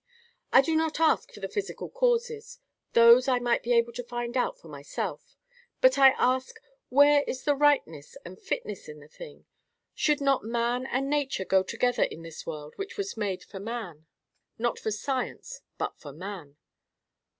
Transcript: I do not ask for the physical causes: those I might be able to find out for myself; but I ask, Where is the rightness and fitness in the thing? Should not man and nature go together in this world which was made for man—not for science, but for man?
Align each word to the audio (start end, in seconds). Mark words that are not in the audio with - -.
I 0.51 0.61
do 0.63 0.75
not 0.75 0.99
ask 0.99 1.31
for 1.31 1.41
the 1.41 1.47
physical 1.47 1.87
causes: 1.87 2.57
those 2.93 3.27
I 3.27 3.37
might 3.37 3.61
be 3.61 3.71
able 3.73 3.93
to 3.93 4.03
find 4.03 4.35
out 4.35 4.57
for 4.57 4.67
myself; 4.67 5.37
but 5.79 5.99
I 5.99 6.15
ask, 6.17 6.59
Where 6.89 7.21
is 7.27 7.43
the 7.43 7.53
rightness 7.53 8.17
and 8.25 8.41
fitness 8.41 8.89
in 8.89 8.99
the 8.99 9.07
thing? 9.07 9.45
Should 9.93 10.19
not 10.19 10.43
man 10.43 10.87
and 10.87 11.07
nature 11.07 11.45
go 11.45 11.61
together 11.61 12.01
in 12.01 12.23
this 12.23 12.47
world 12.47 12.73
which 12.77 12.97
was 12.97 13.15
made 13.15 13.43
for 13.43 13.59
man—not 13.59 14.79
for 14.79 14.89
science, 14.89 15.61
but 15.77 15.95
for 15.99 16.11
man? 16.11 16.55